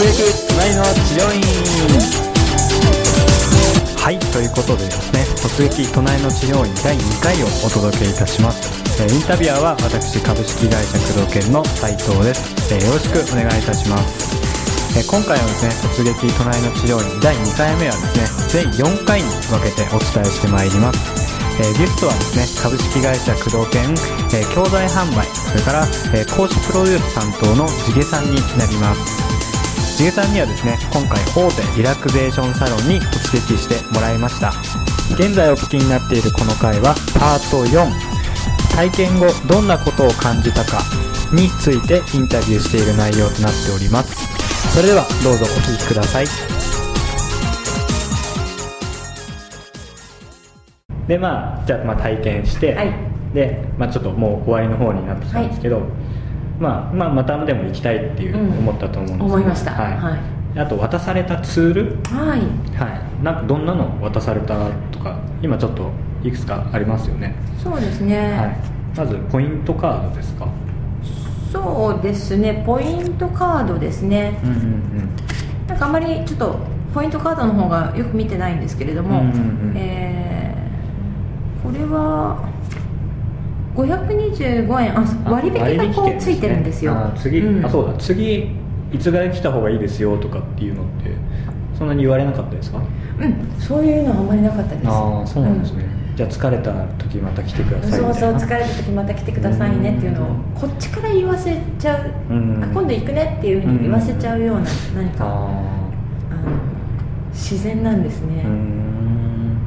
[0.00, 1.44] 隣の治療院。
[4.00, 8.80] はいということでですね突撃隣の治療院第2回をお届けいたします。
[8.96, 14.96] えインタビュアーは私株式会社工藤研の斉藤です、えよろしくお願いいたします。
[14.96, 20.96] え今回はですね突撃隣の治療院第2回目はですね全4回に分けてお伝えしてまいります。
[21.60, 23.84] えーゲストはですね株式会社工藤研、
[24.32, 25.84] えー教材販売それから、
[26.16, 29.39] えー講師プロデュース担当の地毛さんになります。
[30.00, 34.48] 地毛さんにはですね今回大手リラクゼーションサロンに突撃してもらいました。
[35.12, 37.84] 現在お聞きになっているこの回はパート4
[38.74, 40.80] 体験後どんなことを感じたか
[41.34, 44.16] についてインタビューしている内容となっております。
[44.74, 46.26] それではどうぞお聞きください。
[51.08, 52.94] でまあじゃあまあ体験して、はい。
[53.34, 55.82] で、まあ、ちょっともう終わりの方になってきたんですけど、
[56.60, 58.58] まあ、まあまたでも行きたいっていううん。
[58.58, 59.72] 思ったと思うんですけど、思いました。
[59.72, 59.96] はい。
[59.96, 60.58] はい。
[60.60, 61.96] あと渡されたツール？
[62.04, 62.40] はい。
[62.76, 63.24] はい。
[63.24, 65.90] なんかどんなの渡されたとか今ちょっと
[66.22, 68.56] いくつかありますよね、そうですね、はい、
[68.94, 70.46] まずポイントカードですか？
[71.50, 72.62] そうですね。
[72.66, 74.38] ポイントカードですね。
[74.44, 75.08] うんうんうん。
[75.66, 76.58] なんかあんまりちょっと
[76.92, 79.36] ポイントカードの方がよく見てないんですけれども、うんうん
[79.70, 79.74] うん。
[79.76, 80.60] えー
[81.62, 82.49] これは
[83.84, 84.98] 525円。
[84.98, 86.92] あ割引がこうついてるんですよ。
[86.92, 87.64] あ次、うん。
[87.64, 87.94] あそうだ。
[87.94, 88.50] 次
[88.92, 91.10] いつぐらい来た方がいいですよとかっていうのって
[91.78, 92.78] そんなに言われなかったですか？
[93.20, 93.34] うん。
[93.60, 94.88] そういうのはあんまりなかったです。
[94.88, 95.84] ああそうなんですね、
[96.16, 100.36] じゃあ疲れた時また来てくださいそうそう疲れた時また来てくださいねっていうのをうん。
[100.54, 102.64] こっちから言わせちゃう、うん。
[102.64, 105.62] あ今度行くねっていうふうに言わせちゃうような何か、あ
[107.32, 108.42] 自然なんですね。
[108.44, 108.56] あうー、ん。
[108.56, 109.58] うん。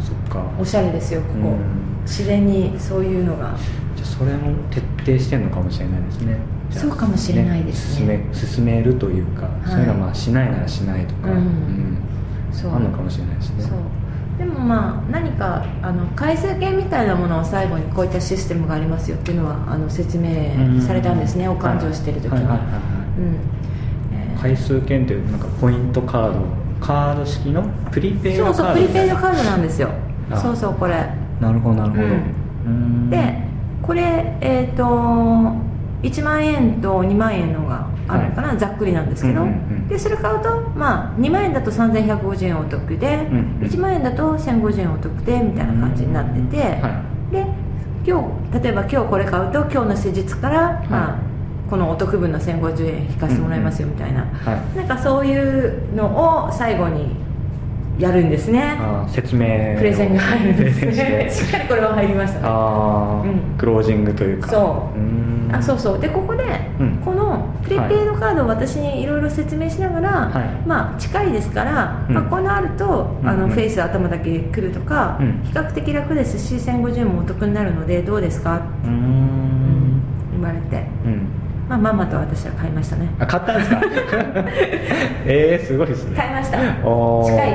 [0.00, 0.42] そっか。
[0.60, 1.75] おしゃれですよここ、うん
[2.06, 3.54] 自然にそういうのが。
[3.96, 6.38] じゃあそれも徹底してるのかもしれないですね。
[6.70, 8.06] そうかもしれないですね。
[8.06, 9.68] 進め進めるというか、い。
[9.68, 11.98] そういうのはまあしないならしないとか、うん。
[12.52, 12.74] そう。
[12.74, 13.70] あるのかもしれないですね。
[14.38, 22.60] でもまあ何かあの回数券みたいなものを最後にこういったシステムがありますよっていうのはあの説明されたんですね、お勘定してる時に、は
[24.38, 26.40] 回数券ってなんかポイントカード
[26.80, 29.88] カード式のプリペイドカードそうそうプリペイドカードなんですよ。
[30.30, 30.38] あ。
[30.38, 31.08] そうそうこれ
[31.40, 32.10] なるほどなるほど、うん。
[32.10, 33.10] うーん。
[33.10, 33.46] で
[33.82, 34.84] これえっ、と
[36.02, 39.88] 1万円と2万円のがあるのかな、ざっくりなんですけど、うんうんうん。
[39.88, 43.68] でそれ買うと、まあ、2万円だと3150円お得で、んうん。
[43.68, 47.02] 1万円だと1050円お得でみたいな感じになってて、は
[47.32, 47.46] で
[48.06, 50.88] 今日例えば今日これ買うと今日の施術から、い。
[50.88, 51.18] まあ、
[51.68, 54.76] このお得分の1050円引かせてもらいますよみたいな、はい。
[54.76, 57.25] なんかそういうのを最後に
[57.98, 58.76] やるんですね。
[59.08, 59.76] 説明を。
[59.78, 61.28] プレゼンが入るんですね。
[61.32, 62.40] しっかりこれは入りました。
[62.40, 63.56] ねああ、うん。
[63.56, 64.48] クロージングというか。
[64.48, 64.90] そ
[65.50, 65.54] う。
[65.54, 65.98] あそうそう。
[66.00, 66.42] でここで、
[66.80, 66.98] うん。
[67.04, 70.68] このプリペイドカードを私にいろいろ説明しながら、はい。
[70.68, 72.14] まあ近いですから、うん。
[72.14, 75.40] まあ、こうなると、あのフェイス頭だけ来るとか、うん。
[75.44, 78.56] 比較的楽ですし1050円もお得になるのでどうですか？
[78.56, 78.64] って
[80.32, 80.85] 言われて、
[81.76, 83.08] あ、まんまと私は買いましたね。
[83.18, 83.80] あ買ったんですか？
[85.26, 86.16] えー、すごいですね。
[86.16, 86.58] 買いました。
[86.58, 86.66] 近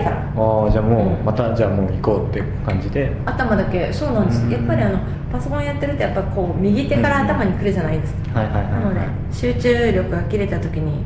[0.02, 0.18] いから。
[0.36, 1.26] あーじゃあもう、うん。
[1.26, 3.12] またじゃあもう行こうって感じで。
[3.26, 4.52] 頭だけそうなんです、うん。
[4.52, 4.98] やっぱりあの
[5.32, 9.00] パソコンやってるとやっぱこう右手から頭に来るじゃないですか、はいはいはいなので
[9.32, 11.04] 集中力が切れた時に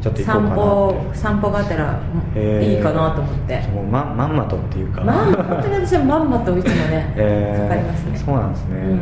[0.00, 1.94] ちょっと散歩散歩がてら
[2.34, 3.60] へーいいかなと思って。
[3.74, 5.02] もうままんまとっていうか。
[5.02, 8.16] まあ本当に私はまんまといつもね、 えーかかりますね。
[8.16, 9.00] そうなんですね、うん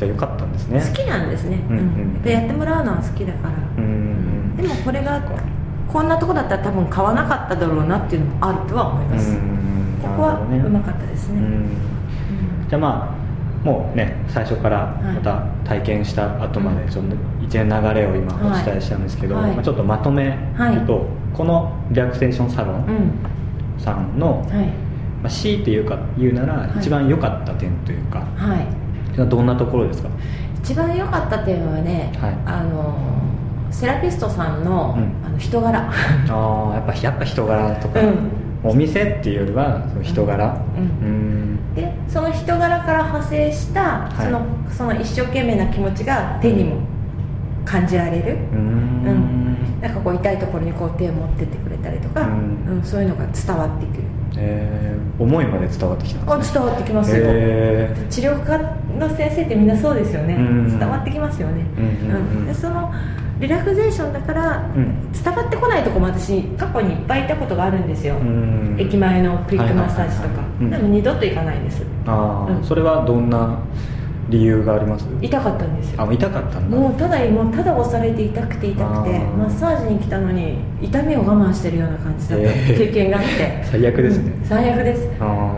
[0.00, 0.80] じゃあよかったんですね。
[0.80, 3.86] 好きなんですね、うんうんやってもらうのは好きだから、うんう
[4.54, 5.22] んでもこれが
[5.86, 11.42] こんなとこだったら多分買わなかっただろうなっていうのもあるとは思います、うんここはうまかったですね、
[12.70, 16.88] じゃあまあもうね最初からまた体験した後までうん。
[16.88, 19.52] ちょっと一連流れを今おはい伝えしたんですけど、はい。
[19.52, 23.82] まあ、ちょっとまとめると、はいこのリラクセーションサロンうん。
[23.82, 24.66] さんの、はい。
[25.22, 26.78] まあ、強いて言うか言うならい。
[26.78, 28.26] 一番良かった点というか、
[29.16, 30.08] どんなところですか？
[30.62, 32.38] 一番良かった点はね、はい。
[32.46, 32.96] あの
[33.70, 35.26] セラピストさんの,、うん。
[35.26, 35.90] あの人柄。
[35.90, 38.30] ああやっぱやっぱ人柄とか、うん。
[38.62, 40.62] お店っていうよりはその人柄。
[40.76, 40.82] うん。
[40.82, 41.74] うん。
[41.74, 44.24] でその人柄から派生した、はい。
[44.26, 46.80] そのその一生懸命な気持ちが手にも
[47.64, 49.80] 感じられる、うーん。
[49.80, 52.76] なんかこう痛いところにこう手を持ってってくれたりとか、うん。
[52.78, 54.02] うんそういうのが伝わってくる。
[54.36, 54.79] えー
[55.20, 56.26] 思いまで伝わってきたね。
[56.26, 58.08] あ伝わってきますよ、へー。
[58.08, 58.58] 治療科
[58.98, 60.78] の先生ってみんなそうですよね、うん。
[60.78, 62.92] 伝わってきますよね、うんその
[63.38, 65.12] リラクゼーションだから、うん。
[65.12, 68.76] 伝わってこないとこも私過去にいっぱいいたことがあるんですよ、うん。
[68.78, 71.82] 駅前のクイックマッサージとか、でも二度と行かないです。
[72.06, 72.62] ああ、うん。
[72.62, 73.58] それはどんな
[74.30, 75.06] 理由があります？
[75.20, 76.02] 痛かったんですよ。
[76.02, 76.76] あもう痛かったんだ。
[76.76, 82.44] もうただもうただ押されて痛くて痛くてマッサージに来たのに痛みを我慢してるような感じだった。
[82.44, 82.78] えー。
[82.78, 84.32] 経験があって、 最悪ですね。
[84.40, 84.44] うん。
[84.44, 85.08] 最悪です。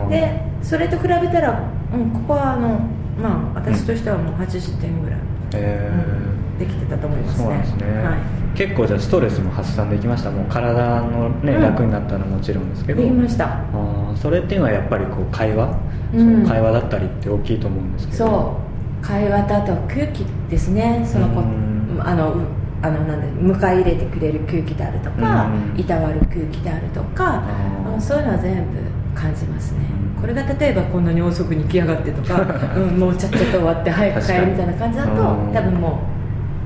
[0.09, 2.79] でそれと比べたら、うん、ここはあの
[3.21, 5.19] まあ私としてはもう80点ぐらい、
[5.53, 7.45] えうんできてたと思いーますね。
[7.45, 8.17] そうですね、は
[8.55, 10.29] 結構じゃあストレスも発散できました。
[10.31, 11.61] もう体のね、うん。
[11.61, 13.01] 楽になったのはもちろんですけい、ど。
[13.01, 13.45] できました。
[13.47, 15.75] あーそれっていうのはやっぱりこう会話、
[16.13, 16.33] うん。
[16.35, 18.25] その会話だったりって大きいと思うんですけど。
[18.25, 18.62] そう
[19.03, 21.05] 会話とあとは空気ですね。
[21.05, 22.01] そのこうん。
[22.01, 22.41] あのう
[22.81, 25.79] あのなんだ迎え入れてくれる空気であるとかうん。
[25.79, 27.87] いたわる空気であるとかあー。
[27.87, 28.79] あのそういうのは全部
[29.13, 29.79] 感じますね。
[30.15, 30.21] うん。
[30.21, 32.41] これが例えばこんなに遅くに来やがってとか、
[32.75, 35.11] うん、もうちゃっちゃと終わって早く帰るみたいな感じだと
[35.53, 35.99] 多分も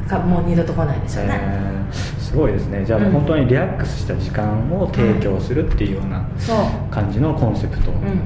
[0.05, 2.83] うかもう二度と来ないでしょうね、えーすごいですね。
[2.83, 6.27] じゃあ本当にリラックスした時間を提供するっていうような
[6.91, 8.19] 感じのコンセプト、うん、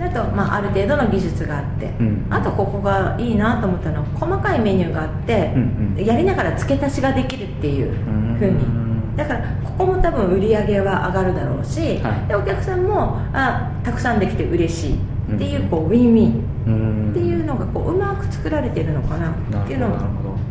[0.00, 2.26] あと、まあ、ある程度の技術があって、うん。
[2.30, 7.92] あとここがいいなと思ったのは細かいメニューがあって、うんうんやりながら付け足しができるっていう
[8.38, 12.28] ふうにうんだからここも多分売り上げは上がるだろうし、はい。
[12.28, 14.94] でお客さんもあたくさんできて嬉しい
[15.34, 17.10] っていう,、うんこうウィンウィンうん。
[17.10, 19.90] っていうのがこううまく作られてるのかなっていうのを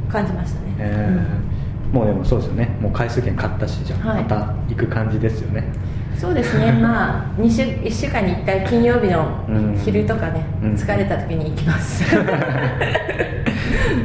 [0.09, 1.56] 感じましたね、えー
[1.91, 2.77] もうでもそうですよね。
[2.81, 4.23] もう回数券買ったしじゃあ、はい。
[4.23, 4.35] また
[4.67, 5.63] 行く感じですよね。
[6.17, 6.71] そうですね。
[6.81, 9.77] まあ2週1週間に1回金曜日のうん。
[9.77, 10.73] 昼とかね、うん。
[10.73, 12.03] 疲れた時に行きます。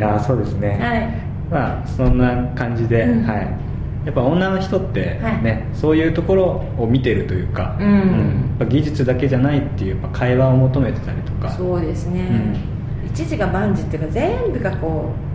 [0.02, 1.08] あそうですね、はい。
[1.50, 3.26] まあそんな感じで、うん。
[3.26, 3.46] はい。
[4.04, 5.42] やっぱ女の人ってはい。
[5.42, 7.88] ね、そういうところを見てるというか、うん。
[7.88, 8.04] やっ
[8.60, 11.50] ぱ技術だけじゃないっていうやっぱ会話を求めてたりとか。
[11.50, 12.20] そうですね、
[13.06, 15.31] 一時が万事っていうか全部がこう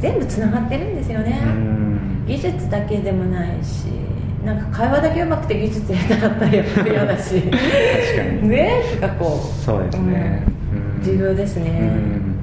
[0.00, 2.24] 全部つながってるんですよね、うん。
[2.26, 3.86] 技術だけでもないし
[4.44, 7.42] なんか会話だけうまくて技術下手だったらやっぱり嫌だし。
[7.42, 7.58] 確か
[8.42, 8.48] に。
[8.48, 9.64] 全部がこう。
[9.64, 10.98] そうですね、うん。
[10.98, 11.02] うん。
[11.02, 12.36] 重要ですね、うん。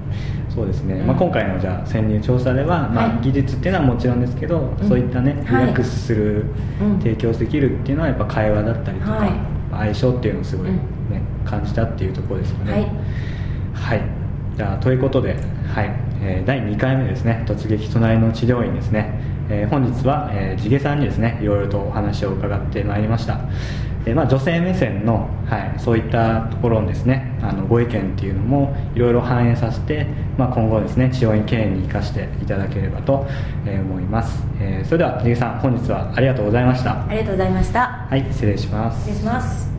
[0.53, 1.07] そうですね、うん。
[1.07, 4.87] まあ、今回のじゃあ潜入調査では、まあはい技術っていうのはもちろんですけど、うん。
[4.87, 5.67] そういったねリはい。
[5.67, 6.45] ラックスする、
[6.81, 6.99] うん。
[6.99, 9.31] 提供できるっていうのはやっぱ会話だったりとか、はい
[9.71, 10.77] 相性っていうのをすごい、ね
[11.09, 11.49] うん。
[11.49, 12.71] 感じたっていうところですよね。
[12.73, 12.91] はい。
[13.73, 14.01] はい。
[14.55, 15.35] じゃあということで、
[15.65, 15.89] はい
[16.23, 17.43] えー第2回目ですね。
[17.45, 23.39] 突撃隣の治療院ですね、えー本日は、えー、地毛さんにですねいろいろとお話を伺ってまいりました。
[24.05, 27.37] でまあ、女性目線の、はい、そういったところのですね。
[27.41, 33.25] あのご意見っていうのもいろいろ反映させて、まあ、今後ですね治療院経営に生かしていただければと、
[33.65, 37.05] えー思います、えーそれでは地毛さん本日はありがとうございました。
[37.07, 38.07] ありがとうございました。
[38.09, 38.99] はい失礼します。
[39.09, 39.72] 失礼します